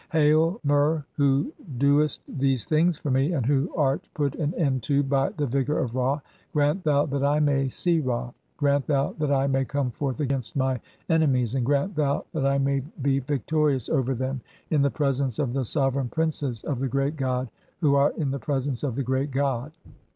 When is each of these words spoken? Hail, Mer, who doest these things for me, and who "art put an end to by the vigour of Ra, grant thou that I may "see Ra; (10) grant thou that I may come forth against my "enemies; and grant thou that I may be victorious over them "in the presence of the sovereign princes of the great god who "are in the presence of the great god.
Hail, 0.13 0.59
Mer, 0.63 1.05
who 1.13 1.53
doest 1.77 2.21
these 2.27 2.65
things 2.65 2.97
for 2.97 3.11
me, 3.11 3.33
and 3.33 3.45
who 3.45 3.71
"art 3.75 4.09
put 4.15 4.33
an 4.33 4.51
end 4.55 4.81
to 4.81 5.03
by 5.03 5.29
the 5.29 5.45
vigour 5.45 5.77
of 5.77 5.93
Ra, 5.93 6.19
grant 6.53 6.83
thou 6.83 7.05
that 7.05 7.23
I 7.23 7.39
may 7.39 7.69
"see 7.69 7.99
Ra; 7.99 8.23
(10) 8.25 8.33
grant 8.57 8.87
thou 8.87 9.13
that 9.19 9.29
I 9.31 9.45
may 9.45 9.63
come 9.63 9.91
forth 9.91 10.19
against 10.19 10.55
my 10.55 10.81
"enemies; 11.07 11.53
and 11.53 11.63
grant 11.63 11.95
thou 11.95 12.25
that 12.33 12.47
I 12.47 12.57
may 12.57 12.81
be 13.03 13.19
victorious 13.19 13.89
over 13.89 14.15
them 14.15 14.41
"in 14.71 14.81
the 14.81 14.89
presence 14.89 15.37
of 15.37 15.53
the 15.53 15.65
sovereign 15.65 16.09
princes 16.09 16.63
of 16.63 16.79
the 16.79 16.87
great 16.89 17.15
god 17.15 17.51
who 17.79 17.93
"are 17.93 18.09
in 18.17 18.31
the 18.31 18.39
presence 18.39 18.81
of 18.81 18.95
the 18.95 19.03
great 19.03 19.29
god. 19.29 19.71